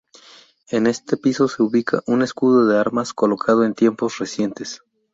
En 0.71 0.87
este 0.87 1.15
piso 1.15 1.47
se 1.47 1.61
ubica 1.61 2.01
un 2.07 2.23
escudo 2.23 2.65
de 2.65 2.75
armas 2.75 3.13
colocado 3.13 3.63
en 3.63 3.75
tiempos 3.75 4.17
recientes. 4.17 4.81